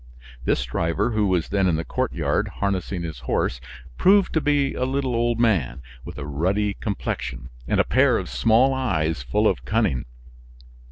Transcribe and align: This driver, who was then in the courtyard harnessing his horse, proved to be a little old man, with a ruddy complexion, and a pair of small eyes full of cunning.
This 0.45 0.63
driver, 0.65 1.11
who 1.11 1.27
was 1.27 1.49
then 1.49 1.67
in 1.67 1.75
the 1.75 1.85
courtyard 1.85 2.47
harnessing 2.55 3.03
his 3.03 3.19
horse, 3.19 3.61
proved 3.99 4.33
to 4.33 4.41
be 4.41 4.73
a 4.73 4.83
little 4.83 5.13
old 5.13 5.39
man, 5.39 5.83
with 6.03 6.17
a 6.17 6.25
ruddy 6.25 6.73
complexion, 6.73 7.51
and 7.67 7.79
a 7.79 7.83
pair 7.83 8.17
of 8.17 8.27
small 8.27 8.73
eyes 8.73 9.21
full 9.21 9.47
of 9.47 9.63
cunning. 9.63 10.05